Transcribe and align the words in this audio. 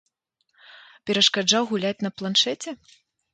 Перашкаджаў 1.09 1.69
гуляць 1.73 2.01
на 2.07 2.11
планшэце? 2.23 2.69